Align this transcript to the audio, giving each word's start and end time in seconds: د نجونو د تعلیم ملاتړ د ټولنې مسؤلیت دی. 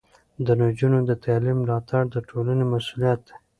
د 0.45 0.47
نجونو 0.61 0.99
د 1.09 1.11
تعلیم 1.23 1.57
ملاتړ 1.61 2.03
د 2.13 2.15
ټولنې 2.29 2.65
مسؤلیت 2.73 3.19
دی. 3.27 3.33